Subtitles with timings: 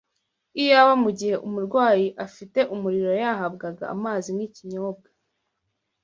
[0.61, 5.07] Iyaba mu gihe umurwayi afite umuriro yahabwaga amazi nk’ikinyobwa